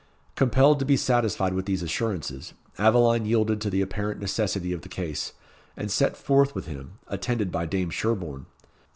Compelled 0.35 0.79
to 0.79 0.83
be 0.85 0.97
satisfied 0.97 1.53
with 1.53 1.67
these 1.67 1.83
assurances, 1.83 2.55
Aveline 2.79 3.27
yielded 3.27 3.61
to 3.61 3.69
the 3.69 3.81
apparent 3.83 4.19
necessity 4.19 4.73
of 4.73 4.81
the 4.81 4.89
case, 4.89 5.33
and 5.77 5.91
set 5.91 6.17
forth 6.17 6.55
with 6.55 6.65
him, 6.65 6.97
attended 7.07 7.51
by 7.51 7.67
Dame 7.67 7.91
Sherbourne. 7.91 8.47